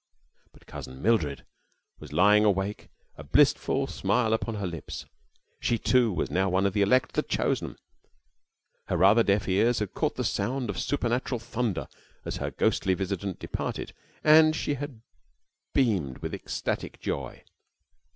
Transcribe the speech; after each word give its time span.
But 0.51 0.65
Cousin 0.65 0.99
Mildred 0.99 1.45
was 1.99 2.11
lying 2.11 2.43
awake, 2.43 2.89
a 3.19 3.23
blissful 3.23 3.85
smile 3.85 4.33
upon 4.33 4.55
her 4.55 4.65
lips. 4.65 5.05
She, 5.59 5.77
too, 5.77 6.11
was 6.11 6.31
now 6.31 6.49
one 6.49 6.65
of 6.65 6.73
the 6.73 6.81
elect, 6.81 7.13
the 7.13 7.21
chosen. 7.21 7.75
Her 8.87 8.97
rather 8.97 9.21
deaf 9.21 9.47
ears 9.47 9.77
had 9.77 9.93
caught 9.93 10.15
the 10.15 10.23
sound 10.23 10.71
of 10.71 10.79
supernatural 10.79 11.37
thunder 11.37 11.87
as 12.25 12.37
her 12.37 12.49
ghostly 12.49 12.95
visitant 12.95 13.37
departed, 13.37 13.93
and 14.23 14.55
she 14.55 14.73
had 14.73 15.01
beamed 15.75 16.17
with 16.17 16.33
ecstatic 16.33 16.99
joy. 16.99 17.43